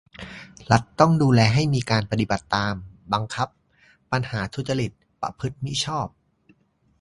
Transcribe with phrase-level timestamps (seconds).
[0.71, 2.75] รัฐต้องดูแลให้มีการปฏิบัติตาม
[3.13, 3.47] บังคับ
[4.11, 6.07] ปัญหาทุจริต ประพฤติมิชอบ